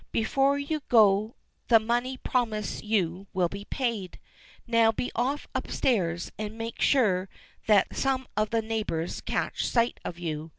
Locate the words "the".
1.67-1.79, 8.49-8.63